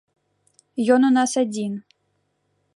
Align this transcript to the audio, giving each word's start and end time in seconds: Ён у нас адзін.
Ён 0.95 1.01
у 1.09 1.13
нас 1.17 1.31
адзін. 1.45 1.73